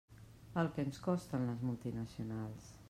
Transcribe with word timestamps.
El 0.61 0.69
que 0.77 0.85
ens 0.87 1.03
costen 1.09 1.47
les 1.51 1.63
multinacionals. 1.69 2.75